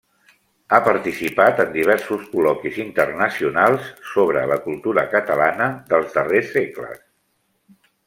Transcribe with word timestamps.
Ha 0.75 0.77
participat 0.85 1.61
en 1.63 1.69
diversos 1.75 2.23
col·loquis 2.31 2.81
internacionals 2.85 3.93
sobre 4.15 4.43
la 4.55 4.61
cultura 4.67 5.07
catalana 5.15 5.73
dels 5.95 6.21
darrers 6.21 6.55
segles. 6.61 7.09